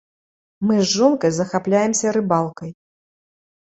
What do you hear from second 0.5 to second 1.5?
Мы з жонкай